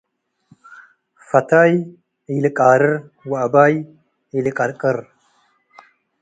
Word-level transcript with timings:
ፈታይ 1.27 1.73
ኢልቃርር 2.35 2.85
ወአባይ 3.31 3.73
ኢልቀርቅር። 4.37 4.97